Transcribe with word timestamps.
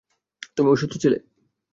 তুমি 0.57 0.69
অসুস্থ 0.69 0.93
ছিলে? 1.03 1.17